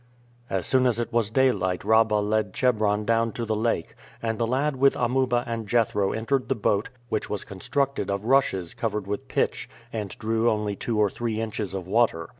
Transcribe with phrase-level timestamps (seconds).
[0.49, 4.47] As soon as it was daylight Rabah led Chebron down to the lake, and the
[4.47, 9.27] lad with Amuba and Jethro entered the boat, which was constructed of rushes covered with
[9.27, 12.29] pitch and drew only two or three inches of water.